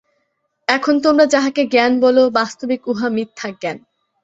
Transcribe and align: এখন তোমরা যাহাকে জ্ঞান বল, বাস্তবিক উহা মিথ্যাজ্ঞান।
এখন 0.67 0.95
তোমরা 0.99 1.25
যাহাকে 1.25 1.61
জ্ঞান 1.65 1.93
বল, 1.99 2.17
বাস্তবিক 2.29 2.81
উহা 2.87 3.07
মিথ্যাজ্ঞান। 3.09 3.77